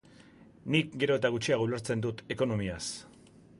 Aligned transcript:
Nik 0.75 0.95
gero 1.03 1.17
eta 1.21 1.31
gutxiago 1.35 1.69
ulertzen 1.69 2.03
dut 2.07 2.25
ekonomiaz. 2.37 2.83